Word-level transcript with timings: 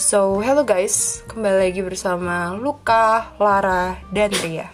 So, 0.00 0.40
hello 0.40 0.64
guys, 0.64 1.20
kembali 1.28 1.68
lagi 1.68 1.84
bersama 1.84 2.56
Luka, 2.56 3.36
Lara, 3.36 4.00
dan 4.08 4.32
Ria. 4.32 4.72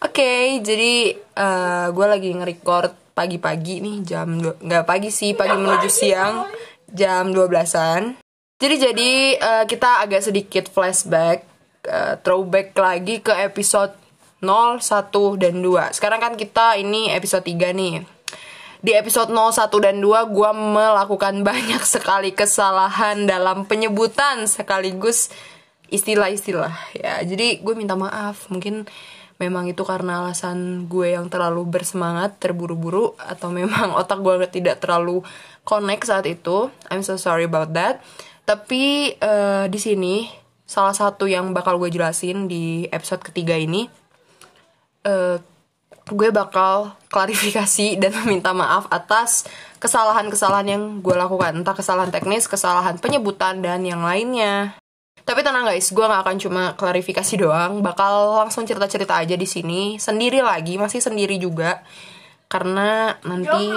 Oke, 0.00 0.56
jadi 0.64 1.20
gue 1.92 2.06
lagi 2.08 2.32
nge-record 2.32 3.12
pagi-pagi 3.12 3.84
nih 3.84 3.96
jam 4.08 4.40
nggak 4.40 4.88
pagi 4.88 5.12
sih, 5.12 5.36
pagi 5.36 5.52
menuju 5.52 5.84
siang 5.92 6.48
jam 6.88 7.28
12-an. 7.28 8.16
Jadi 8.56 8.74
jadi 8.80 9.10
eh, 9.36 9.64
kita 9.68 10.00
agak 10.00 10.32
sedikit 10.32 10.64
flashback, 10.72 11.44
eh, 11.84 12.16
throwback 12.24 12.72
lagi 12.80 13.20
ke 13.20 13.36
episode 13.36 13.92
0, 14.40 14.80
1, 14.80 15.36
dan 15.36 15.60
2. 15.60 15.92
Sekarang 15.92 16.24
kan 16.24 16.40
kita 16.40 16.80
ini 16.80 17.12
episode 17.12 17.44
3 17.44 17.68
nih. 17.76 18.19
Di 18.80 18.96
episode 18.96 19.28
0, 19.28 19.52
1, 19.52 19.68
dan 19.84 20.00
2 20.00 20.32
gue 20.32 20.50
melakukan 20.56 21.44
banyak 21.44 21.84
sekali 21.94 22.32
kesalahan 22.32 23.28
dalam 23.28 23.68
penyebutan 23.68 24.48
sekaligus 24.48 25.28
istilah-istilah 25.92 26.96
ya. 26.96 27.20
Jadi 27.20 27.60
gue 27.60 27.74
minta 27.76 27.92
maaf, 27.92 28.48
mungkin 28.48 28.88
memang 29.36 29.68
itu 29.68 29.84
karena 29.84 30.24
alasan 30.24 30.88
gue 30.88 31.12
yang 31.12 31.28
terlalu 31.28 31.68
bersemangat, 31.68 32.40
terburu-buru 32.40 33.12
atau 33.20 33.52
memang 33.60 33.92
otak 34.00 34.24
gue 34.24 34.48
tidak 34.48 34.80
terlalu 34.80 35.20
connect 35.68 36.08
saat 36.08 36.24
itu. 36.24 36.72
I'm 36.88 37.04
so 37.04 37.20
sorry 37.20 37.44
about 37.44 37.76
that. 37.76 38.00
Tapi 38.48 39.12
eh, 39.12 39.64
di 39.68 39.76
sini 39.76 40.24
salah 40.64 40.96
satu 40.96 41.28
yang 41.28 41.52
bakal 41.52 41.76
gue 41.76 41.92
jelasin 41.92 42.48
di 42.48 42.88
episode 42.88 43.20
ketiga 43.20 43.60
ini 43.60 43.92
eh, 45.04 45.36
gue 46.08 46.28
bakal 46.32 46.96
klarifikasi 47.12 48.00
dan 48.00 48.12
meminta 48.24 48.56
maaf 48.56 48.88
atas 48.88 49.44
kesalahan-kesalahan 49.82 50.66
yang 50.68 50.82
gue 51.04 51.12
lakukan 51.12 51.60
entah 51.60 51.76
kesalahan 51.76 52.08
teknis, 52.08 52.48
kesalahan 52.48 52.96
penyebutan 52.96 53.60
dan 53.60 53.84
yang 53.84 54.00
lainnya. 54.00 54.76
Tapi 55.20 55.44
tenang 55.44 55.68
guys, 55.68 55.92
gue 55.92 56.00
gak 56.00 56.22
akan 56.26 56.36
cuma 56.40 56.62
klarifikasi 56.74 57.34
doang, 57.38 57.84
bakal 57.84 58.40
langsung 58.40 58.64
cerita-cerita 58.64 59.20
aja 59.20 59.36
di 59.36 59.46
sini 59.46 60.00
sendiri 60.00 60.40
lagi, 60.40 60.80
masih 60.80 61.04
sendiri 61.04 61.36
juga 61.36 61.84
karena 62.50 63.14
nanti 63.22 63.70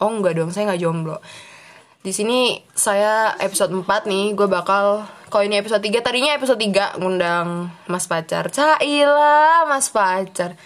oh 0.00 0.10
enggak 0.10 0.36
dong, 0.36 0.50
saya 0.52 0.72
nggak 0.72 0.82
jomblo. 0.84 1.16
Di 2.00 2.12
sini 2.16 2.56
saya 2.72 3.36
episode 3.40 3.72
4 3.72 4.08
nih, 4.08 4.32
gue 4.32 4.48
bakal 4.48 5.04
kalau 5.30 5.44
ini 5.46 5.60
episode 5.60 5.84
3, 5.84 6.00
tadinya 6.00 6.32
episode 6.34 6.58
3 6.58 6.98
ngundang 6.98 7.70
Mas 7.86 8.08
Pacar. 8.10 8.48
Caila, 8.50 9.68
Mas 9.68 9.92
Pacar. 9.92 10.56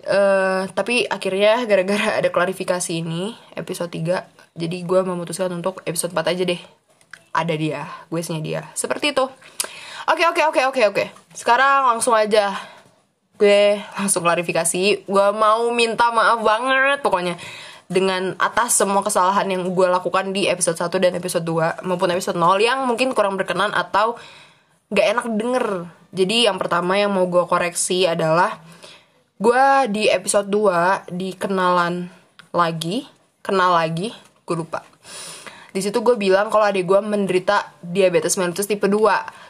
Eh, 0.00 0.62
tapi 0.72 1.04
akhirnya 1.04 1.60
gara-gara 1.68 2.16
ada 2.24 2.32
klarifikasi 2.32 3.04
ini 3.04 3.36
episode 3.52 3.92
3 3.92 4.56
jadi 4.56 4.80
gue 4.80 5.00
memutuskan 5.04 5.52
untuk 5.52 5.84
episode 5.84 6.16
4 6.16 6.32
aja 6.32 6.42
deh. 6.48 6.60
Ada 7.36 7.54
dia 7.54 7.84
gue 8.08 8.20
nya 8.32 8.40
dia. 8.40 8.60
Seperti 8.72 9.12
itu. 9.12 9.28
Oke 10.08 10.24
oke 10.24 10.40
oke 10.48 10.60
oke 10.72 10.82
oke. 10.88 11.04
Sekarang 11.36 11.92
langsung 11.92 12.16
aja 12.16 12.56
gue 13.36 13.76
langsung 13.92 14.24
klarifikasi. 14.24 15.04
Gue 15.04 15.26
mau 15.36 15.68
minta 15.76 16.08
maaf 16.08 16.40
banget 16.40 17.04
pokoknya 17.04 17.36
dengan 17.90 18.32
atas 18.40 18.80
semua 18.80 19.04
kesalahan 19.04 19.52
yang 19.52 19.68
gue 19.68 19.88
lakukan 19.90 20.32
di 20.32 20.48
episode 20.48 20.80
1 20.80 20.96
dan 20.96 21.12
episode 21.12 21.44
2 21.44 21.84
maupun 21.84 22.08
episode 22.08 22.40
0 22.40 22.56
yang 22.56 22.88
mungkin 22.88 23.12
kurang 23.12 23.36
berkenan 23.36 23.76
atau 23.76 24.16
gak 24.88 25.06
enak 25.12 25.26
denger. 25.36 25.66
Jadi 26.16 26.48
yang 26.48 26.56
pertama 26.56 26.96
yang 26.96 27.12
mau 27.12 27.28
gue 27.28 27.44
koreksi 27.44 28.08
adalah 28.08 28.62
gue 29.40 29.64
di 29.88 30.04
episode 30.04 30.52
2 30.52 31.16
di 31.16 31.32
kenalan 31.32 32.12
lagi 32.52 33.08
kenal 33.40 33.72
lagi 33.72 34.12
gue 34.44 34.56
lupa. 34.56 34.84
Di 35.72 35.80
situ 35.80 36.04
gue 36.04 36.12
bilang 36.20 36.52
kalau 36.52 36.68
adik 36.68 36.84
gue 36.84 37.00
menderita 37.00 37.72
diabetes 37.80 38.36
mellitus 38.36 38.68
tipe 38.68 38.84
2 38.84 39.00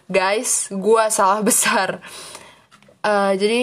guys 0.06 0.70
gue 0.70 1.04
salah 1.10 1.42
besar. 1.42 1.98
Eh, 3.02 3.32
jadi 3.34 3.60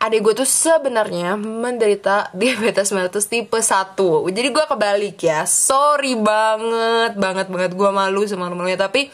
adik 0.00 0.20
gue 0.24 0.34
tuh 0.40 0.48
sebenarnya 0.48 1.36
menderita 1.36 2.30
diabetes 2.40 2.88
mellitus 2.96 3.28
tipe 3.28 3.60
1 3.60 4.00
jadi 4.32 4.48
gue 4.48 4.64
kebalik 4.64 5.20
ya. 5.20 5.44
Sorry 5.44 6.16
banget 6.16 7.20
banget 7.20 7.52
banget. 7.52 7.76
Gue 7.76 7.92
malu 7.92 8.24
sama 8.24 8.48
malunya 8.48 8.80
tapi 8.80 9.12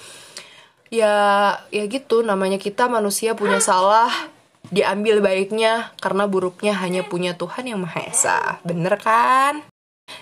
ya 0.94 1.58
ya 1.74 1.90
gitu. 1.90 2.22
Namanya 2.22 2.62
kita 2.62 2.86
manusia 2.86 3.34
punya 3.34 3.58
salah 3.58 4.31
diambil 4.70 5.18
baiknya 5.18 5.90
karena 5.98 6.30
buruknya 6.30 6.76
hanya 6.78 7.02
punya 7.02 7.34
Tuhan 7.34 7.66
yang 7.66 7.82
Maha 7.82 8.06
Esa. 8.06 8.62
Bener 8.62 8.94
kan? 9.00 9.66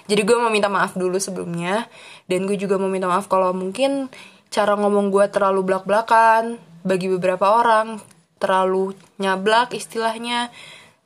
Jadi 0.06 0.22
gue 0.22 0.36
mau 0.38 0.48
minta 0.48 0.70
maaf 0.70 0.96
dulu 0.96 1.20
sebelumnya. 1.20 1.90
Dan 2.24 2.48
gue 2.48 2.56
juga 2.56 2.80
mau 2.80 2.88
minta 2.88 3.10
maaf 3.10 3.28
kalau 3.28 3.52
mungkin 3.52 4.08
cara 4.48 4.78
ngomong 4.78 5.12
gue 5.12 5.26
terlalu 5.28 5.66
belak-belakan 5.66 6.56
bagi 6.86 7.10
beberapa 7.12 7.60
orang. 7.60 8.00
Terlalu 8.40 8.96
nyablak 9.20 9.76
istilahnya. 9.76 10.48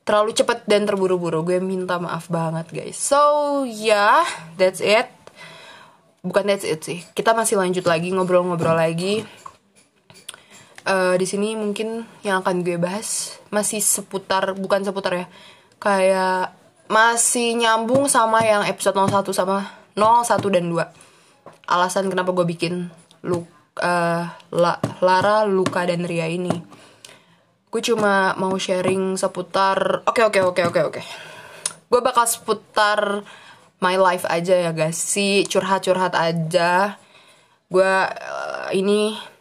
Terlalu 0.05 0.37
cepet 0.37 0.69
dan 0.69 0.84
terburu-buru. 0.87 1.43
Gue 1.43 1.59
minta 1.59 1.99
maaf 1.99 2.31
banget 2.31 2.71
guys. 2.71 3.00
So 3.00 3.65
yeah 3.67 4.23
that's 4.61 4.84
it. 4.84 5.11
Bukan 6.25 6.49
that's 6.49 6.65
it 6.65 6.81
sih. 6.84 7.05
Kita 7.12 7.37
masih 7.37 7.61
lanjut 7.61 7.84
lagi 7.84 8.12
ngobrol-ngobrol 8.12 8.77
lagi 8.77 9.25
Eh, 10.84 11.17
di 11.17 11.25
sini 11.25 11.56
mungkin 11.56 12.05
yang 12.21 12.45
akan 12.45 12.61
gue 12.61 12.77
bahas 12.77 13.41
masih 13.49 13.81
seputar 13.81 14.53
bukan 14.53 14.84
seputar 14.84 15.17
ya 15.17 15.27
kayak 15.81 16.53
masih 16.93 17.56
nyambung 17.56 18.05
sama 18.05 18.45
yang 18.45 18.69
episode 18.69 18.93
01 18.93 19.33
sama 19.33 19.65
01 19.97 20.28
dan 20.53 20.69
2 20.69 20.84
alasan 21.73 22.12
kenapa 22.12 22.37
gue 22.37 22.44
bikin 22.44 22.93
lu 23.25 23.49
eh, 23.81 24.25
La- 24.53 24.83
Lara 25.00 25.49
Luka 25.49 25.89
dan 25.89 26.05
Ria 26.05 26.28
ini. 26.28 26.53
Gue 27.73 27.81
cuma 27.81 28.37
mau 28.37 28.53
sharing 28.53 29.17
seputar 29.17 30.05
oke 30.05 30.21
oke 30.21 30.41
oke 30.44 30.62
oke 30.69 30.81
oke. 30.93 31.03
Gue 31.89 32.00
bakal 32.05 32.28
seputar 32.28 33.25
my 33.81 33.97
life 33.97 34.28
aja 34.28 34.69
ya 34.69 34.77
guys. 34.77 35.00
Si 35.00 35.49
curhat 35.49 35.89
curhat 35.89 36.12
aja. 36.12 37.00
Gue 37.73 37.89
eh, 38.05 38.69
ini 38.77 39.33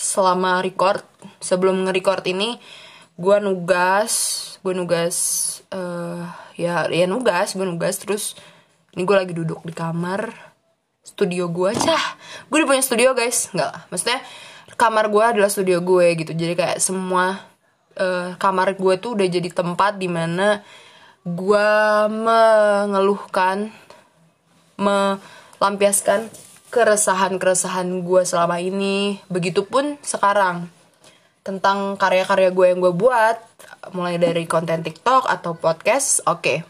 selama 0.00 0.64
record 0.64 1.04
sebelum 1.44 1.84
nge-record 1.84 2.24
ini 2.32 2.56
gue 3.20 3.36
nugas 3.44 4.12
gue 4.64 4.72
nugas 4.72 5.16
eh 5.68 6.24
ya 6.56 6.88
ya 6.88 7.04
nugas 7.04 7.52
gue 7.52 7.68
nugas 7.68 8.00
terus 8.00 8.32
ini 8.96 9.04
gue 9.04 9.16
lagi 9.16 9.36
duduk 9.36 9.60
di 9.60 9.76
kamar 9.76 10.32
studio 11.04 11.52
gue 11.52 11.76
cah 11.76 12.04
gue 12.48 12.56
udah 12.56 12.68
punya 12.68 12.84
studio 12.84 13.12
guys. 13.12 13.52
Nggak 13.52 13.68
lah 13.68 13.82
maksudnya 13.92 14.20
kamar 14.80 15.12
gue 15.12 15.24
adalah 15.24 15.50
studio 15.52 15.84
gue 15.84 16.06
gitu. 16.16 16.32
Jadi 16.32 16.54
kayak 16.56 16.78
semua 16.80 17.36
eh, 17.98 18.32
kamar 18.40 18.78
gue 18.78 18.94
tuh 18.96 19.18
udah 19.18 19.26
jadi 19.28 19.48
tempat 19.52 20.00
di 20.00 20.08
mana 20.08 20.64
gue 21.26 21.70
mengeluhkan 22.08 23.68
melampiaskan 24.80 26.32
keresahan-keresahan 26.70 28.06
gue 28.06 28.22
selama 28.24 28.62
ini. 28.62 29.18
Begitupun 29.26 29.98
sekarang 30.00 30.70
tentang 31.42 31.98
karya-karya 31.98 32.50
gue 32.54 32.66
yang 32.70 32.80
gue 32.80 32.94
buat, 32.94 33.36
mulai 33.92 34.16
dari 34.16 34.46
konten 34.46 34.86
TikTok 34.86 35.26
atau 35.26 35.58
podcast. 35.58 36.22
Oke, 36.30 36.62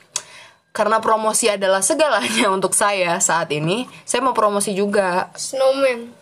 karena 0.71 1.03
promosi 1.03 1.51
adalah 1.51 1.83
segalanya 1.83 2.51
untuk 2.57 2.73
saya 2.73 3.19
saat 3.19 3.51
ini, 3.51 3.87
saya 4.07 4.23
mau 4.23 4.35
promosi 4.35 4.75
juga. 4.75 5.31
Snowman. 5.35 6.20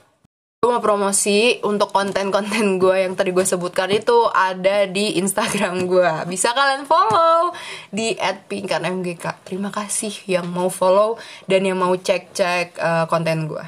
Gue 0.68 0.76
mau 0.76 0.84
promosi 0.84 1.56
untuk 1.64 1.96
konten-konten 1.96 2.76
gue 2.76 3.08
yang 3.08 3.16
tadi 3.16 3.32
gue 3.32 3.40
sebutkan 3.40 3.88
itu 3.88 4.28
ada 4.28 4.84
di 4.84 5.16
Instagram 5.16 5.88
gue. 5.88 6.28
Bisa 6.28 6.52
kalian 6.52 6.84
follow 6.84 7.56
di 7.88 8.12
@pinkanmgk. 8.20 9.48
Terima 9.48 9.72
kasih 9.72 10.12
yang 10.28 10.44
mau 10.52 10.68
follow 10.68 11.16
dan 11.48 11.64
yang 11.64 11.80
mau 11.80 11.96
cek-cek 11.96 12.76
eh, 12.76 13.04
konten 13.08 13.48
gue. 13.48 13.64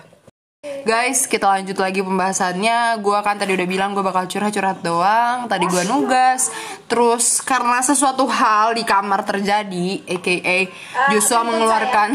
Guys, 0.84 1.24
kita 1.24 1.48
lanjut 1.48 1.80
lagi 1.80 2.04
pembahasannya. 2.04 3.00
Gue 3.00 3.16
kan 3.24 3.40
tadi 3.40 3.56
udah 3.56 3.64
bilang 3.64 3.96
gue 3.96 4.04
bakal 4.04 4.28
curhat-curhat 4.28 4.84
doang. 4.84 5.48
Tadi 5.48 5.64
gue 5.72 5.88
nugas. 5.88 6.52
Terus 6.84 7.40
karena 7.40 7.80
sesuatu 7.80 8.28
hal 8.28 8.76
di 8.76 8.84
kamar 8.84 9.24
terjadi, 9.24 10.04
aka 10.04 10.68
Joshua 11.16 11.48
mengeluarkan 11.48 12.12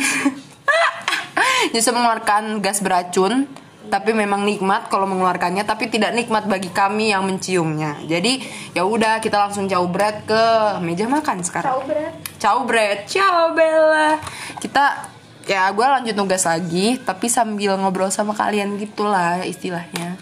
Joshua 1.73 1.97
mengeluarkan 1.97 2.61
gas 2.61 2.85
beracun 2.85 3.64
tapi 3.87 4.11
memang 4.11 4.43
nikmat 4.43 4.87
kalau 4.89 5.05
mengeluarkannya 5.05 5.63
tapi 5.63 5.87
tidak 5.89 6.11
nikmat 6.13 6.45
bagi 6.45 6.69
kami 6.69 7.11
yang 7.13 7.23
menciumnya. 7.25 7.99
Jadi 8.05 8.41
ya 8.73 8.83
udah 8.83 9.21
kita 9.21 9.39
langsung 9.39 9.65
jauh 9.65 9.87
bread 9.87 10.25
ke 10.25 10.43
meja 10.81 11.05
makan 11.05 11.41
sekarang. 11.45 11.81
Ciao 12.41 12.63
bread. 12.67 13.05
Ciao 13.07 13.53
Bella. 13.53 14.19
Kita 14.59 15.09
ya 15.45 15.69
gue 15.69 15.85
lanjut 15.85 16.15
nugas 16.17 16.43
lagi 16.49 16.97
tapi 16.97 17.29
sambil 17.29 17.77
ngobrol 17.77 18.09
sama 18.09 18.33
kalian 18.33 18.77
gitulah 18.81 19.45
istilahnya. 19.45 20.17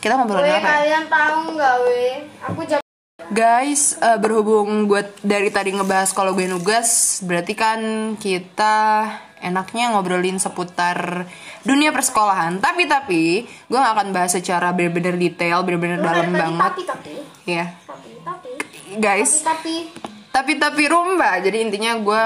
Kita 0.00 0.16
ngobrolin 0.16 0.46
Weh 0.46 0.56
apa 0.56 0.62
ya? 0.62 0.72
kalian 0.80 1.04
tahu 1.08 1.38
nggak 1.56 1.76
weh? 1.84 2.14
Aku 2.52 2.60
jam 2.64 2.80
Guys, 3.26 3.98
eh, 3.98 4.22
berhubung 4.22 4.86
gue 4.86 5.02
dari 5.26 5.50
tadi 5.50 5.74
ngebahas 5.74 6.14
kalau 6.14 6.30
gue 6.38 6.46
nugas, 6.46 7.18
berarti 7.26 7.58
kan 7.58 7.80
kita 8.22 9.02
enaknya 9.42 9.90
ngobrolin 9.90 10.38
seputar 10.38 11.26
dunia 11.66 11.90
persekolahan. 11.90 12.62
Tapi 12.62 12.86
tapi 12.86 13.42
gue 13.42 13.78
gak 13.78 13.94
akan 13.98 14.08
bahas 14.14 14.32
secara 14.38 14.70
bener-bener 14.70 15.18
detail, 15.18 15.66
bener-bener 15.66 15.98
dalam 15.98 16.30
tapi, 16.30 16.38
banget. 16.38 16.62
Tapi 16.62 16.82
tapi 16.86 17.14
Ya, 17.46 17.74
tapi 17.86 18.10
tapi 18.26 18.50
guys. 18.98 19.42
tapi 19.42 19.90
Tapi 20.30 20.52
tapi 20.60 20.82
rumba. 20.86 21.38
Jadi 21.40 21.64
intinya 21.64 21.96
gue 21.98 22.22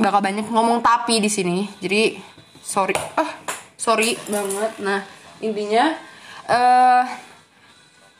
bakal 0.00 0.20
banyak 0.20 0.48
ngomong 0.48 0.84
tapi 0.84 1.20
di 1.20 1.30
sini. 1.32 1.68
Jadi 1.80 2.18
sorry, 2.60 2.96
ah 3.16 3.30
sorry 3.78 4.18
banget. 4.28 4.72
Nah 4.80 5.00
intinya 5.38 5.94
eh 6.48 7.04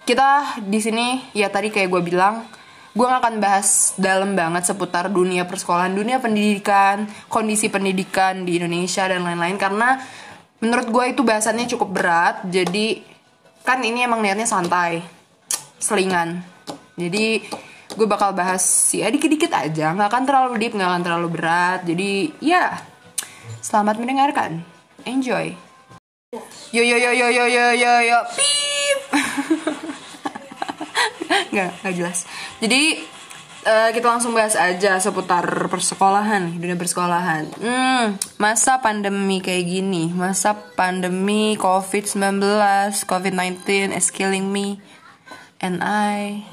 kita 0.05 0.61
di 0.61 0.79
sini 0.85 1.33
ya 1.33 1.49
tadi 1.49 1.73
kayak 1.73 1.89
gue 1.89 2.03
bilang 2.05 2.45
gue 2.95 3.03
gak 3.03 3.27
akan 3.27 3.37
bahas 3.43 3.99
dalam 3.99 4.39
banget 4.39 4.71
seputar 4.71 5.11
dunia 5.11 5.43
persekolahan, 5.51 5.91
dunia 5.91 6.23
pendidikan, 6.23 7.11
kondisi 7.27 7.67
pendidikan 7.67 8.47
di 8.47 8.63
Indonesia 8.63 9.11
dan 9.11 9.27
lain-lain 9.27 9.59
karena 9.59 9.99
menurut 10.65 10.89
gue 10.89 11.05
itu 11.13 11.21
bahasannya 11.21 11.69
cukup 11.69 11.93
berat. 11.93 12.41
Jadi 12.49 13.05
kan 13.61 13.85
ini 13.85 14.01
emang 14.01 14.25
niatnya 14.25 14.49
santai, 14.49 15.05
selingan. 15.77 16.41
Jadi 16.97 17.45
gue 17.95 18.07
bakal 18.09 18.33
bahas 18.33 18.65
ya 18.97 19.13
dikit-dikit 19.13 19.53
aja, 19.53 19.93
nggak 19.93 20.09
akan 20.09 20.25
terlalu 20.25 20.53
deep, 20.57 20.73
nggak 20.73 20.89
akan 20.89 21.03
terlalu 21.05 21.29
berat. 21.29 21.85
Jadi 21.85 22.33
ya 22.41 22.81
selamat 23.61 24.01
mendengarkan, 24.01 24.65
enjoy. 25.05 25.53
Yo 26.73 26.83
yo 26.83 26.97
yo 26.97 27.13
yo 27.13 27.29
yo 27.29 27.45
yo 27.47 27.67
yo 27.77 27.93
yo 28.03 28.19
pip. 28.33 28.99
nggak 31.53 31.71
nggak 31.85 31.95
jelas. 31.95 32.25
Jadi 32.59 33.05
eh, 33.65 33.91
kita 33.97 34.07
langsung 34.13 34.37
bahas 34.37 34.55
aja 34.55 35.01
seputar 35.01 35.45
persekolahan, 35.73 36.53
dunia 36.61 36.77
persekolahan. 36.77 37.49
Hmm, 37.57 38.21
masa 38.37 38.79
pandemi 38.85 39.41
kayak 39.41 39.65
gini, 39.65 40.13
masa 40.13 40.55
pandemi 40.77 41.57
COVID-19, 41.57 42.45
COVID-19 43.09 43.91
is 43.97 44.13
killing 44.13 44.53
me 44.53 44.79
and 45.65 45.81
I. 45.81 46.45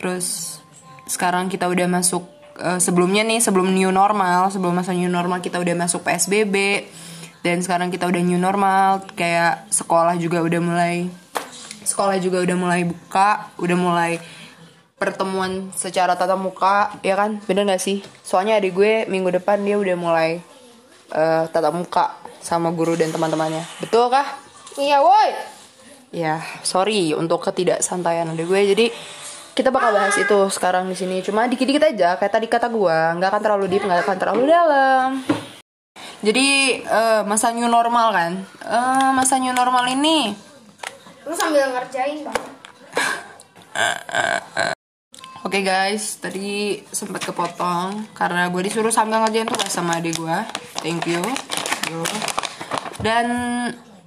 Terus 0.00 0.58
sekarang 1.04 1.52
kita 1.52 1.68
udah 1.68 1.86
masuk 1.86 2.24
eh, 2.56 2.80
sebelumnya 2.80 3.22
nih 3.22 3.44
sebelum 3.44 3.70
new 3.76 3.92
normal, 3.92 4.48
sebelum 4.48 4.80
masa 4.80 4.96
new 4.96 5.12
normal 5.12 5.44
kita 5.44 5.60
udah 5.60 5.76
masuk 5.76 6.02
PSBB 6.02 6.88
dan 7.44 7.60
sekarang 7.60 7.92
kita 7.92 8.08
udah 8.08 8.22
new 8.24 8.40
normal, 8.40 9.04
kayak 9.12 9.68
sekolah 9.68 10.16
juga 10.16 10.40
udah 10.40 10.60
mulai 10.64 11.12
sekolah 11.84 12.16
juga 12.16 12.40
udah 12.40 12.56
mulai 12.56 12.88
buka, 12.88 13.52
udah 13.60 13.76
mulai 13.76 14.16
pertemuan 15.04 15.68
secara 15.76 16.16
tatap 16.16 16.40
muka, 16.40 16.96
ya 17.04 17.12
kan? 17.12 17.36
Bener 17.44 17.68
gak 17.68 17.84
sih? 17.84 18.00
Soalnya 18.24 18.56
adik 18.56 18.72
gue 18.72 19.04
minggu 19.04 19.28
depan 19.28 19.60
dia 19.60 19.76
udah 19.76 19.96
mulai 20.00 20.40
eh, 21.12 21.44
tatap 21.52 21.76
muka 21.76 22.16
sama 22.40 22.72
guru 22.72 22.96
dan 22.96 23.12
teman-temannya. 23.12 23.60
Betul 23.84 24.08
kah? 24.08 24.24
iya 24.74 24.98
woi 24.98 25.30
Ya, 26.10 26.42
sorry 26.66 27.14
untuk 27.14 27.44
ketidaksantaian 27.44 28.32
adik 28.32 28.48
gue. 28.48 28.60
Jadi 28.72 28.86
kita 29.52 29.68
bakal 29.68 29.92
bahas 29.92 30.16
itu 30.16 30.38
sekarang 30.48 30.88
di 30.88 30.96
sini. 30.96 31.20
Cuma 31.20 31.44
dikit-dikit 31.44 31.84
aja, 31.94 32.16
kayak 32.16 32.32
tadi 32.32 32.46
kata 32.48 32.72
gue, 32.72 32.98
nggak 33.20 33.28
akan 33.28 33.42
terlalu 33.44 33.64
deep, 33.68 33.84
nggak 33.84 34.02
akan 34.08 34.16
terlalu 34.18 34.42
dalam. 34.48 35.08
Jadi 36.24 36.80
eh, 36.80 37.22
masa 37.28 37.52
new 37.52 37.68
normal 37.68 38.08
kan? 38.16 38.32
Eh, 38.64 39.10
masa 39.12 39.36
new 39.36 39.52
normal 39.52 39.84
ini 39.92 40.32
lu 41.24 41.32
sambil 41.32 41.72
ngerjain 41.72 42.20
bang 42.20 42.42
Oke 45.44 45.60
guys, 45.60 46.16
tadi 46.24 46.80
sempat 46.88 47.20
kepotong 47.28 48.16
karena 48.16 48.48
gue 48.48 48.64
disuruh 48.64 48.88
sambil 48.88 49.20
ngerjain 49.20 49.44
tugas 49.44 49.68
sama 49.68 50.00
adik 50.00 50.16
gue. 50.16 50.38
Thank 50.80 51.04
you. 51.04 51.20
Yo. 51.92 52.00
Dan 53.04 53.28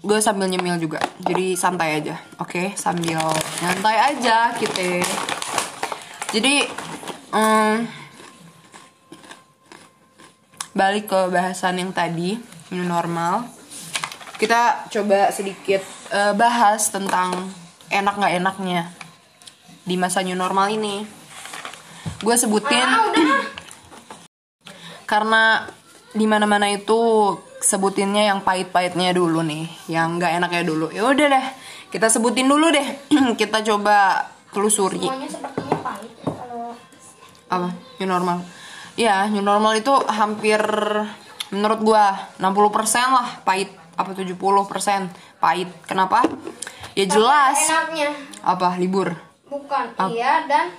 gue 0.02 0.18
sambil 0.18 0.50
nyemil 0.50 0.82
juga. 0.82 0.98
Jadi 1.22 1.54
santai 1.54 2.02
aja. 2.02 2.18
Oke, 2.42 2.74
sambil 2.74 3.22
nyantai 3.62 4.18
aja 4.18 4.50
kita. 4.58 5.06
Jadi 6.34 6.66
em, 7.30 7.86
balik 10.74 11.06
ke 11.06 11.22
bahasan 11.30 11.78
yang 11.78 11.94
tadi, 11.94 12.34
new 12.74 12.82
normal. 12.82 13.46
Kita 14.42 14.90
coba 14.90 15.30
sedikit 15.30 15.86
eh, 16.10 16.34
bahas 16.34 16.90
tentang 16.90 17.54
enak 17.94 18.18
nggak 18.18 18.36
enaknya 18.42 18.90
di 19.86 20.02
masa 20.02 20.26
new 20.26 20.34
normal 20.34 20.74
ini. 20.74 21.17
Gue 22.22 22.36
sebutin 22.36 22.82
ah 22.82 23.46
karena 25.08 25.64
di 26.12 26.28
mana-mana 26.28 26.68
itu 26.68 27.34
sebutinnya 27.64 28.28
yang 28.28 28.44
pahit-pahitnya 28.44 29.16
dulu 29.16 29.40
nih, 29.42 29.66
yang 29.88 30.20
nggak 30.20 30.36
enaknya 30.36 30.64
dulu. 30.68 30.92
Ya 30.92 31.08
udah 31.08 31.28
deh, 31.32 31.46
kita 31.90 32.12
sebutin 32.12 32.46
dulu 32.46 32.70
deh. 32.70 32.86
kita 33.42 33.64
coba 33.64 34.28
telusuri 34.52 35.00
semuanya 35.00 35.28
sepertinya 35.32 35.78
pahit 35.80 36.12
ya, 36.12 36.28
kalau 36.36 36.76
apa 37.48 37.70
new 37.98 38.08
normal. 38.08 38.38
Ya, 38.98 39.16
new 39.32 39.46
normal 39.46 39.80
itu 39.80 39.94
hampir 40.12 40.60
menurut 41.56 41.80
gua 41.80 42.28
60% 42.44 43.16
lah 43.16 43.28
pahit 43.48 43.72
apa 43.96 44.12
70% 44.12 44.36
pahit. 45.40 45.70
Kenapa? 45.88 46.28
Ya 46.98 47.06
jelas. 47.08 47.56
enaknya 47.64 48.12
Apa 48.44 48.76
libur? 48.76 49.16
bukan 49.48 49.96
iya 50.12 50.44
dan 50.44 50.76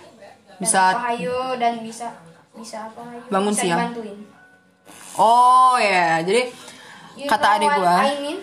Bisa- 0.58 0.94
Hayo 0.98 1.54
dan 1.56 1.80
bisa 1.82 2.10
bisa 2.58 2.90
apa 2.90 3.00
lagi 3.06 3.26
Bangun 3.30 3.54
bisa 3.54 3.62
siang. 3.62 3.78
dibantuin. 3.78 4.18
Oh 5.18 5.74
ya, 5.78 6.22
jadi 6.22 6.50
You 7.18 7.26
kata 7.26 7.46
adik 7.58 7.70
gua. 7.70 7.96
I 8.02 8.18
mean? 8.22 8.38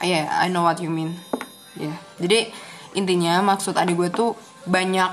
Iya, 0.00 0.22
I 0.26 0.46
know 0.50 0.66
what 0.66 0.78
you 0.78 0.90
mean. 0.90 1.14
Ya, 1.78 1.94
jadi 2.18 2.50
intinya 2.98 3.38
maksud 3.42 3.78
adik 3.78 3.94
gue 3.94 4.10
tuh 4.10 4.34
banyak 4.66 5.10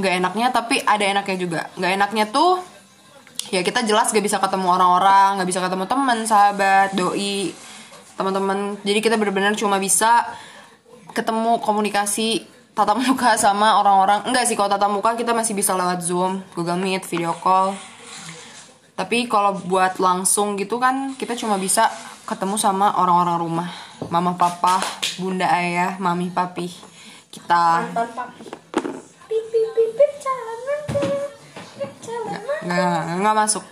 nggak 0.00 0.12
enaknya 0.22 0.46
tapi 0.52 0.80
ada 0.80 1.04
enaknya 1.04 1.36
juga. 1.36 1.60
Nggak 1.76 1.92
enaknya 2.00 2.24
tuh 2.32 2.60
ya 3.50 3.60
kita 3.64 3.82
jelas 3.82 4.12
gak 4.12 4.22
bisa 4.22 4.38
ketemu 4.38 4.70
orang-orang, 4.70 5.40
nggak 5.40 5.48
bisa 5.48 5.60
ketemu 5.64 5.84
teman, 5.88 6.18
sahabat, 6.24 6.92
doi, 6.94 7.50
teman-teman. 8.14 8.76
Jadi 8.84 8.98
kita 9.00 9.16
benar-benar 9.16 9.56
cuma 9.56 9.80
bisa 9.80 10.24
ketemu 11.10 11.58
komunikasi 11.58 12.46
tatap 12.80 12.96
muka 12.96 13.36
sama 13.36 13.76
orang-orang. 13.76 14.24
Enggak 14.24 14.48
sih 14.48 14.56
kalau 14.56 14.72
tatap 14.72 14.88
muka 14.88 15.12
kita 15.12 15.36
masih 15.36 15.52
bisa 15.52 15.76
lewat 15.76 16.00
Zoom, 16.00 16.40
Google 16.56 16.80
Meet, 16.80 17.04
video 17.04 17.36
call. 17.36 17.76
Tapi 18.96 19.28
kalau 19.28 19.60
buat 19.68 20.00
langsung 20.00 20.56
gitu 20.56 20.80
kan 20.80 21.12
kita 21.20 21.36
cuma 21.36 21.60
bisa 21.60 21.92
ketemu 22.24 22.56
sama 22.56 22.96
orang-orang 22.96 23.36
rumah. 23.36 23.68
Mama, 24.08 24.32
papa, 24.40 24.80
bunda, 25.20 25.44
ayah, 25.52 26.00
mami, 26.00 26.32
papi. 26.32 26.72
Kita 27.28 27.84
Nonton 27.92 28.08
papi. 28.16 28.44
Nggak 32.64 33.00
nggak 33.20 33.36
masuk. 33.36 33.64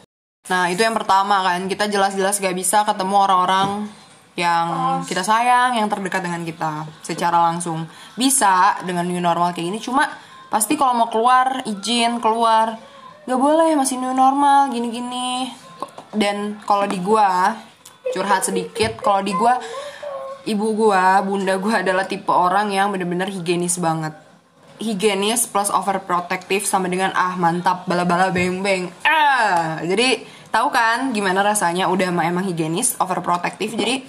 Nah 0.48 0.68
itu 0.68 0.80
yang 0.84 0.96
pertama 0.96 1.44
kan 1.44 1.64
kita 1.68 1.88
jelas-jelas 1.92 2.40
gak 2.40 2.56
bisa 2.56 2.80
ketemu 2.88 3.16
orang-orang 3.20 3.88
yang 4.38 5.02
kita 5.02 5.26
sayang, 5.26 5.74
yang 5.74 5.90
terdekat 5.90 6.22
dengan 6.22 6.46
kita 6.46 6.86
secara 7.02 7.50
langsung. 7.50 7.90
Bisa 8.14 8.78
dengan 8.86 9.02
new 9.10 9.18
normal 9.18 9.50
kayak 9.50 9.66
gini, 9.74 9.78
cuma 9.82 10.06
pasti 10.46 10.78
kalau 10.78 10.94
mau 10.94 11.08
keluar 11.10 11.66
izin 11.66 12.22
keluar 12.22 12.78
nggak 13.26 13.36
boleh 13.36 13.74
masih 13.74 13.98
new 13.98 14.14
normal 14.14 14.70
gini-gini. 14.70 15.50
Dan 16.14 16.62
kalau 16.62 16.86
di 16.86 17.02
gua 17.02 17.58
curhat 18.14 18.46
sedikit, 18.46 19.02
kalau 19.02 19.20
di 19.26 19.34
gua 19.34 19.58
ibu 20.46 20.66
gua, 20.72 21.18
bunda 21.26 21.58
gua 21.58 21.78
adalah 21.82 22.06
tipe 22.06 22.30
orang 22.30 22.70
yang 22.70 22.94
bener-bener 22.94 23.26
higienis 23.26 23.82
banget 23.82 24.14
higienis 24.78 25.50
plus 25.50 25.74
overprotective 25.74 26.62
sama 26.62 26.86
dengan 26.86 27.10
ah 27.12 27.34
mantap 27.34 27.84
bala-bala 27.90 28.30
beng-beng 28.30 28.86
ah 29.02 29.82
jadi 29.82 30.22
tahu 30.54 30.70
kan 30.70 31.10
gimana 31.10 31.42
rasanya 31.42 31.90
udah 31.90 32.14
emang 32.14 32.46
higienis 32.46 32.94
overprotective 33.02 33.74
jadi 33.74 34.06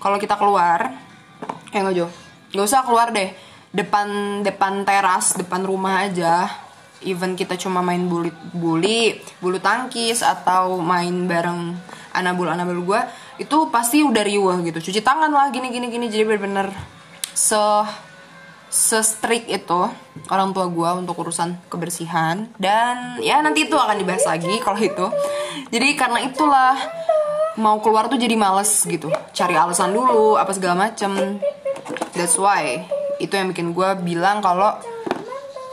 kalau 0.00 0.16
kita 0.16 0.34
keluar 0.40 0.96
eh 1.70 1.78
nggak 1.78 1.94
Jo. 1.94 2.08
Nggak 2.50 2.66
usah 2.66 2.82
keluar 2.82 3.14
deh. 3.14 3.30
Depan 3.70 4.40
depan 4.42 4.82
teras 4.82 5.38
depan 5.38 5.62
rumah 5.62 6.02
aja. 6.02 6.50
Even 7.06 7.32
kita 7.38 7.56
cuma 7.56 7.80
main 7.80 8.02
buli 8.08 8.28
buli 8.52 9.16
bulu 9.40 9.56
tangkis 9.62 10.20
atau 10.20 10.82
main 10.82 11.14
bareng 11.24 11.72
anabul 12.12 12.50
anabul 12.50 12.82
gue 12.84 13.00
itu 13.40 13.56
pasti 13.72 14.02
udah 14.02 14.20
riuh 14.20 14.58
gitu. 14.66 14.90
Cuci 14.90 15.00
tangan 15.00 15.30
lah 15.30 15.48
gini 15.54 15.70
gini 15.70 15.88
gini. 15.88 16.10
Jadi 16.10 16.24
bener-bener 16.26 16.68
se 17.30 17.56
se-strict 18.70 19.50
itu 19.50 19.80
orang 20.30 20.54
tua 20.54 20.70
gue 20.70 20.90
untuk 21.02 21.18
urusan 21.20 21.58
kebersihan 21.66 22.46
dan 22.56 23.18
ya 23.18 23.42
nanti 23.42 23.66
itu 23.66 23.74
akan 23.74 23.98
dibahas 23.98 24.22
lagi 24.24 24.62
kalau 24.62 24.78
itu 24.78 25.06
jadi 25.74 25.98
karena 25.98 26.22
itulah 26.22 26.78
mau 27.58 27.82
keluar 27.82 28.06
tuh 28.06 28.16
jadi 28.16 28.38
males 28.38 28.70
gitu 28.86 29.10
cari 29.34 29.58
alasan 29.58 29.90
dulu 29.90 30.38
apa 30.38 30.54
segala 30.54 30.86
macem 30.86 31.42
that's 32.14 32.38
why 32.38 32.86
itu 33.18 33.34
yang 33.34 33.50
bikin 33.50 33.74
gue 33.74 33.88
bilang 34.06 34.38
kalau 34.38 34.78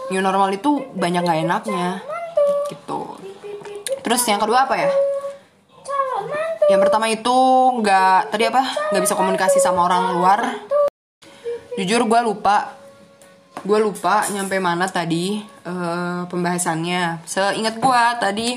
new 0.09 0.19
normal 0.19 0.49
itu 0.49 0.81
banyak 0.97 1.21
gak 1.21 1.39
enaknya 1.45 2.01
gitu 2.73 3.15
terus 4.01 4.25
yang 4.25 4.41
kedua 4.41 4.65
apa 4.65 4.75
ya. 4.79 4.91
Yang 6.67 6.79
pertama 6.83 7.07
itu 7.07 7.35
nggak 7.79 8.27
tadi 8.27 8.43
apa? 8.51 8.63
Nggak 8.91 9.03
bisa 9.07 9.15
komunikasi 9.15 9.63
sama 9.63 9.87
orang 9.87 10.19
luar. 10.19 10.39
Jujur 11.79 12.03
gue 12.03 12.19
lupa. 12.27 12.75
Gue 13.67 13.83
lupa 13.83 14.23
nyampe 14.31 14.63
mana 14.63 14.87
tadi 14.87 15.43
eh, 15.43 16.21
pembahasannya. 16.31 17.27
Seingat 17.27 17.83
gue 17.83 18.03
tadi 18.23 18.49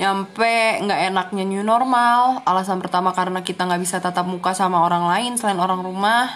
nyampe 0.00 0.80
nggak 0.80 1.00
enaknya 1.12 1.44
new 1.44 1.60
normal. 1.60 2.40
Alasan 2.48 2.80
pertama 2.80 3.12
karena 3.12 3.44
kita 3.44 3.68
nggak 3.68 3.82
bisa 3.84 4.00
tatap 4.00 4.24
muka 4.24 4.56
sama 4.56 4.80
orang 4.80 5.04
lain 5.12 5.36
selain 5.36 5.60
orang 5.60 5.84
rumah. 5.84 6.32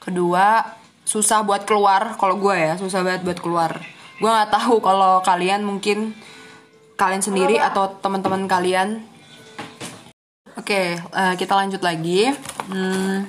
Kedua 0.00 0.64
susah 1.04 1.44
buat 1.44 1.68
keluar. 1.68 2.16
Kalau 2.16 2.40
gue 2.40 2.56
ya 2.56 2.80
susah 2.80 3.04
banget 3.04 3.28
buat 3.28 3.36
keluar. 3.44 3.84
Gue 4.16 4.30
nggak 4.32 4.56
tahu 4.56 4.80
kalau 4.80 5.20
kalian 5.20 5.60
mungkin 5.60 6.16
kalian 6.96 7.20
sendiri 7.20 7.60
atau 7.60 8.00
teman-teman 8.00 8.48
kalian 8.48 9.04
Oke, 10.54 10.96
eh, 10.96 11.34
kita 11.34 11.52
lanjut 11.52 11.82
lagi. 11.82 12.30
Hmm, 12.70 13.26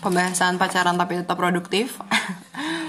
pembahasan 0.00 0.56
pacaran 0.56 0.94
tapi 0.96 1.18
tetap 1.20 1.34
produktif. 1.36 1.98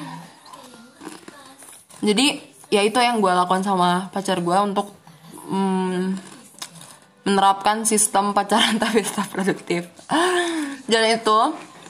Jadi, 2.01 2.41
ya 2.73 2.81
itu 2.81 2.97
yang 2.97 3.21
gue 3.21 3.29
lakukan 3.29 3.61
sama 3.61 4.09
pacar 4.09 4.41
gue 4.41 4.57
untuk 4.57 4.89
hmm, 5.49 6.17
menerapkan 7.29 7.85
sistem 7.85 8.33
pacaran 8.33 8.77
tapi 8.83 9.05
tetap 9.05 9.29
produktif. 9.29 9.85
Dan 10.89 11.03
itu, 11.07 11.39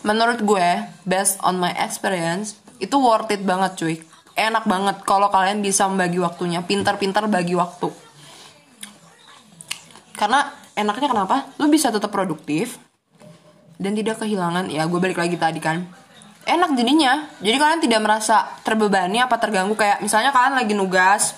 menurut 0.04 0.44
gue, 0.44 0.68
based 1.08 1.40
on 1.42 1.58
my 1.58 1.72
experience, 1.80 2.60
itu 2.84 2.96
worth 3.00 3.32
it 3.32 3.42
banget 3.48 3.72
cuy. 3.80 3.96
Enak 4.36 4.68
banget 4.68 5.04
kalau 5.04 5.28
kalian 5.32 5.64
bisa 5.64 5.88
membagi 5.88 6.20
waktunya, 6.20 6.64
pintar-pintar 6.64 7.28
bagi 7.32 7.56
waktu. 7.56 7.92
Karena 10.16 10.54
enaknya 10.76 11.08
kenapa? 11.10 11.50
Lu 11.58 11.68
bisa 11.72 11.90
tetap 11.90 12.14
produktif 12.14 12.78
dan 13.82 13.98
tidak 13.98 14.22
kehilangan 14.22 14.70
ya 14.70 14.86
gue 14.86 15.00
balik 15.02 15.18
lagi 15.18 15.42
tadi 15.42 15.58
kan 15.58 15.90
enak 16.46 16.72
jadinya. 16.74 17.30
Jadi 17.40 17.58
kalian 17.58 17.82
tidak 17.82 18.02
merasa 18.02 18.50
terbebani 18.66 19.22
apa 19.22 19.38
terganggu. 19.38 19.78
Kayak 19.78 20.02
misalnya 20.02 20.34
kalian 20.34 20.56
lagi 20.58 20.74
nugas 20.74 21.38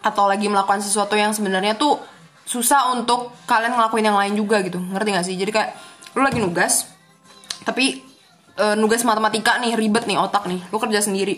atau 0.00 0.30
lagi 0.30 0.46
melakukan 0.46 0.80
sesuatu 0.80 1.18
yang 1.18 1.34
sebenarnya 1.34 1.74
tuh 1.74 1.98
susah 2.48 2.96
untuk 2.96 3.34
kalian 3.44 3.76
ngelakuin 3.76 4.06
yang 4.08 4.16
lain 4.16 4.34
juga 4.38 4.64
gitu. 4.64 4.80
Ngerti 4.80 5.08
gak 5.12 5.26
sih? 5.26 5.36
Jadi 5.36 5.50
kayak 5.52 5.70
lu 6.16 6.24
lagi 6.24 6.40
nugas 6.40 6.88
tapi 7.68 8.00
e, 8.56 8.64
nugas 8.80 9.04
matematika 9.04 9.60
nih 9.60 9.76
ribet 9.76 10.08
nih 10.08 10.16
otak 10.16 10.48
nih. 10.48 10.64
Lu 10.72 10.80
kerja 10.80 11.04
sendiri. 11.04 11.36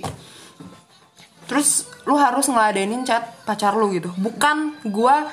Terus 1.50 1.90
lu 2.06 2.14
harus 2.14 2.46
ngeladenin 2.46 3.02
chat 3.02 3.26
pacar 3.42 3.74
lu 3.74 3.90
gitu. 3.90 4.14
Bukan 4.14 4.86
gua 4.86 5.26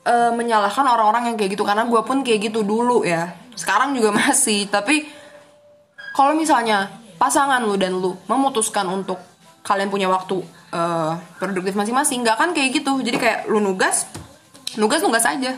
e, 0.00 0.14
menyalahkan 0.32 0.88
orang-orang 0.88 1.28
yang 1.28 1.36
kayak 1.36 1.60
gitu. 1.60 1.64
Karena 1.68 1.84
gua 1.84 2.08
pun 2.08 2.24
kayak 2.24 2.48
gitu 2.48 2.64
dulu 2.64 3.04
ya. 3.04 3.36
Sekarang 3.52 3.92
juga 3.92 4.16
masih. 4.24 4.64
Tapi 4.72 5.17
kalau 6.18 6.34
misalnya 6.34 6.90
pasangan 7.14 7.62
lu 7.62 7.78
dan 7.78 7.94
lu 7.94 8.18
memutuskan 8.26 8.90
untuk 8.90 9.22
kalian 9.62 9.86
punya 9.86 10.10
waktu 10.10 10.42
eh, 10.74 11.12
produktif 11.38 11.78
masing-masing 11.78 12.26
nggak 12.26 12.34
kan 12.34 12.50
kayak 12.50 12.82
gitu. 12.82 12.98
Jadi 12.98 13.22
kayak 13.22 13.46
lu 13.46 13.62
nugas 13.62 14.10
nugas 14.74 14.98
nugas 14.98 15.22
aja 15.22 15.54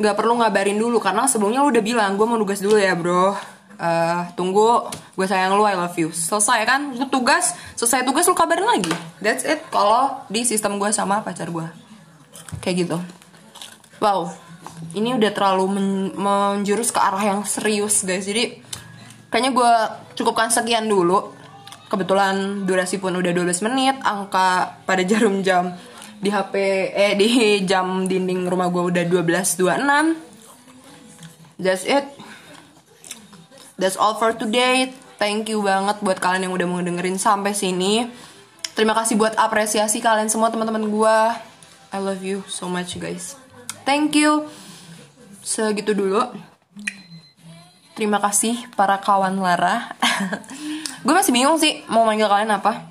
nggak 0.00 0.16
perlu 0.16 0.42
ngabarin 0.42 0.80
dulu 0.80 0.98
karena 0.98 1.28
sebelumnya 1.30 1.62
lu 1.62 1.70
udah 1.70 1.84
bilang 1.84 2.18
gue 2.18 2.26
mau 2.26 2.34
nugas 2.34 2.58
dulu 2.58 2.74
ya 2.74 2.98
bro. 2.98 3.38
Eh, 3.80 4.20
tunggu 4.34 4.90
gue 4.90 5.26
sayang 5.30 5.54
lu 5.54 5.62
I 5.62 5.78
love 5.78 5.94
you. 5.94 6.10
Selesai 6.10 6.66
kan? 6.66 6.90
Lu 6.98 7.06
tugas 7.06 7.54
selesai 7.78 8.02
tugas 8.02 8.26
lu 8.26 8.34
kabarin 8.34 8.66
lagi. 8.66 8.92
That's 9.22 9.46
it. 9.46 9.62
Kalau 9.70 10.26
di 10.26 10.42
sistem 10.42 10.82
gue 10.82 10.90
sama 10.90 11.22
pacar 11.22 11.46
gue 11.46 11.66
kayak 12.58 12.76
gitu. 12.88 12.98
Wow. 14.02 14.34
Ini 14.96 15.14
udah 15.14 15.30
terlalu 15.30 15.64
men- 15.76 16.12
menjurus 16.16 16.90
ke 16.90 16.98
arah 16.98 17.20
yang 17.20 17.40
serius 17.44 18.02
guys. 18.02 18.24
Jadi 18.24 18.69
kayaknya 19.30 19.54
gue 19.54 19.72
cukupkan 20.18 20.50
sekian 20.50 20.90
dulu. 20.90 21.38
Kebetulan 21.90 22.66
durasi 22.66 22.98
pun 23.02 23.18
udah 23.18 23.32
12 23.34 23.66
menit 23.66 23.98
angka 24.06 24.78
pada 24.86 25.02
jarum 25.02 25.42
jam 25.42 25.74
di 26.20 26.30
HP 26.30 26.54
eh 26.92 27.16
di 27.16 27.64
jam 27.64 28.06
dinding 28.06 28.46
rumah 28.46 28.68
gue 28.68 28.82
udah 28.94 29.04
12.26 29.08 31.58
that's 31.58 31.84
it. 31.88 32.04
That's 33.80 33.96
all 33.96 34.20
for 34.20 34.36
today. 34.36 34.92
Thank 35.16 35.48
you 35.48 35.64
banget 35.64 36.04
buat 36.04 36.20
kalian 36.20 36.44
yang 36.48 36.54
udah 36.54 36.66
mau 36.68 36.84
dengerin 36.84 37.16
sampai 37.16 37.56
sini. 37.56 38.04
Terima 38.76 38.92
kasih 38.94 39.16
buat 39.16 39.34
apresiasi 39.36 40.00
kalian 40.04 40.28
semua 40.30 40.52
teman-teman 40.52 40.88
gue 40.88 41.16
I 41.90 41.98
love 41.98 42.22
you 42.22 42.46
so 42.46 42.70
much 42.70 42.94
guys. 43.02 43.34
Thank 43.82 44.14
you. 44.14 44.46
Segitu 45.42 45.96
dulu 45.96 46.49
Terima 47.94 48.22
kasih 48.22 48.70
para 48.78 48.96
kawan 49.02 49.36
Lara. 49.36 49.92
gue 51.04 51.14
masih 51.14 51.32
bingung 51.34 51.58
sih 51.58 51.82
mau 51.90 52.06
manggil 52.06 52.30
kalian 52.30 52.54
apa. 52.54 52.86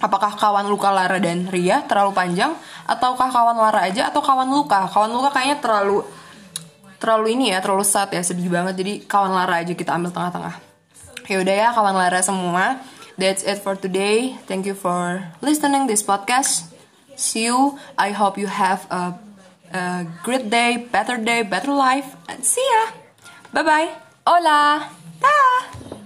Apakah 0.00 0.32
kawan 0.32 0.64
Luka 0.72 0.88
Lara 0.88 1.20
dan 1.20 1.44
Ria 1.52 1.84
terlalu 1.84 2.16
panjang 2.16 2.56
ataukah 2.88 3.28
kawan 3.28 3.56
Lara 3.56 3.84
aja 3.84 4.08
atau 4.08 4.24
kawan 4.24 4.48
Luka? 4.48 4.88
Kawan 4.88 5.12
Luka 5.12 5.28
kayaknya 5.36 5.60
terlalu 5.60 6.00
terlalu 6.96 7.36
ini 7.36 7.52
ya, 7.52 7.60
terlalu 7.60 7.84
sad 7.84 8.08
ya, 8.08 8.24
sedih 8.24 8.48
banget. 8.48 8.80
Jadi 8.80 9.04
kawan 9.04 9.32
Lara 9.32 9.60
aja 9.60 9.76
kita 9.76 9.92
ambil 9.92 10.08
tengah-tengah. 10.08 10.56
Ya 11.28 11.36
udah 11.44 11.54
ya 11.54 11.68
kawan 11.76 11.94
Lara 11.94 12.20
semua. 12.24 12.80
That's 13.20 13.44
it 13.44 13.60
for 13.60 13.76
today. 13.76 14.40
Thank 14.48 14.64
you 14.64 14.72
for 14.72 15.20
listening 15.44 15.84
this 15.84 16.00
podcast. 16.00 16.72
See 17.20 17.44
you. 17.52 17.76
I 18.00 18.16
hope 18.16 18.40
you 18.40 18.48
have 18.48 18.88
a, 18.88 19.20
a 19.76 20.08
great 20.24 20.48
day, 20.48 20.88
better 20.88 21.20
day, 21.20 21.44
better 21.44 21.76
life, 21.76 22.16
and 22.24 22.40
see 22.40 22.64
ya. 22.64 22.96
Bye 23.52 23.62
bye. 23.68 24.09
Hola. 24.32 24.88
¡Ta! 25.18 25.28